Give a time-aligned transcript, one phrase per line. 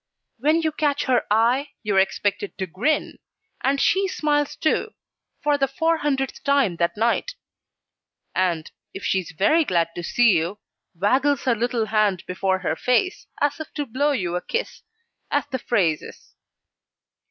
[0.39, 3.19] When you catch her eye, you are expected to grin,
[3.63, 4.95] and she smiles too,
[5.43, 7.35] for the four hundredth time that night;
[8.33, 10.57] and, if she's very glad to see you,
[10.95, 14.81] waggles her little hand before her face as if to blow you a kiss,
[15.29, 16.33] as the phrase is.